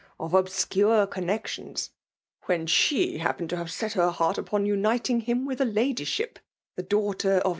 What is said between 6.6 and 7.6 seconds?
^the daugbtfr of